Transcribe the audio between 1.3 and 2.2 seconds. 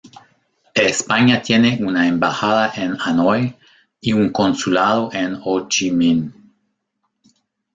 tiene una